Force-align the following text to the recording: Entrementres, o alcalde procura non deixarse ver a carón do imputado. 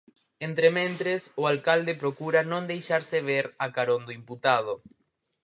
Entrementres, 0.47 1.21
o 1.41 1.43
alcalde 1.53 1.93
procura 2.03 2.39
non 2.51 2.63
deixarse 2.71 3.17
ver 3.29 3.45
a 3.65 3.67
carón 3.75 4.01
do 4.07 4.15
imputado. 4.19 4.73